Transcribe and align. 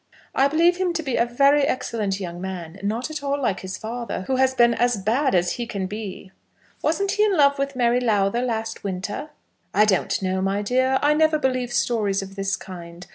"I 0.33 0.47
believe 0.47 0.77
him 0.77 0.93
to 0.93 1.03
be 1.03 1.15
a 1.15 1.27
very 1.27 1.61
excellent 1.61 2.19
young 2.19 2.41
man, 2.41 2.79
not 2.81 3.11
at 3.11 3.21
all 3.21 3.39
like 3.39 3.59
his 3.59 3.77
father, 3.77 4.21
who 4.25 4.37
has 4.37 4.55
been 4.55 4.73
as 4.73 4.97
bad 4.97 5.35
as 5.35 5.51
he 5.57 5.67
can 5.67 5.85
be." 5.85 6.31
"Wasn't 6.81 7.11
he 7.11 7.23
in 7.23 7.37
love 7.37 7.59
with 7.59 7.75
Mary 7.75 7.99
Lowther 7.99 8.41
last 8.41 8.83
winter?" 8.83 9.29
"I 9.75 9.85
don't 9.85 10.19
know, 10.23 10.41
my 10.41 10.63
dear. 10.63 10.97
I 11.03 11.13
never 11.13 11.37
believe 11.37 11.71
stories 11.71 12.23
of 12.23 12.35
this 12.35 12.55
kind. 12.55 13.05